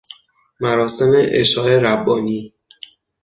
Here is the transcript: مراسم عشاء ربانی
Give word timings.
مراسم 0.59 1.13
عشاء 1.15 1.67
ربانی 1.79 2.53